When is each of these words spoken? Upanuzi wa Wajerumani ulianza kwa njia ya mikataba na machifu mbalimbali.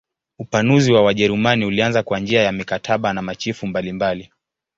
Upanuzi 0.39 0.91
wa 0.93 1.01
Wajerumani 1.03 1.65
ulianza 1.65 2.03
kwa 2.03 2.19
njia 2.19 2.41
ya 2.43 2.51
mikataba 2.51 3.13
na 3.13 3.21
machifu 3.21 3.67
mbalimbali. 3.67 4.31